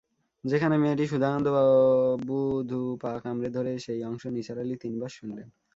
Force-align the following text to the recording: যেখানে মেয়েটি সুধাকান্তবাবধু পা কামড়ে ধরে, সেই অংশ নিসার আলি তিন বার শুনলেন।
যেখানে 0.43 0.75
মেয়েটি 0.77 1.05
সুধাকান্তবাবধু 1.07 2.79
পা 3.01 3.11
কামড়ে 3.23 3.49
ধরে, 3.49 3.71
সেই 3.79 3.99
অংশ 4.03 4.23
নিসার 4.27 4.57
আলি 4.59 4.75
তিন 4.81 4.93
বার 4.99 5.11
শুনলেন। 5.17 5.47